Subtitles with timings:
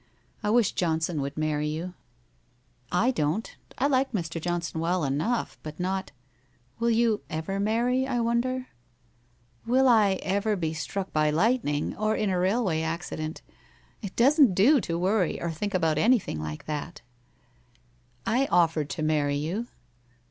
[0.41, 1.93] I wish Johnson would marry you?''
[3.05, 3.55] I don't.
[3.77, 4.41] I like Mr.
[4.41, 6.11] Johnson well enough, hut not
[6.79, 8.65] ''Will you ever marry, I wonder?'
[9.35, 13.43] < Will I ever be struck by lightning, or in a railway acci dent?
[14.01, 17.03] It doesn't do to worry or think of anything like that''
[18.25, 19.67] I offered to marry yon.'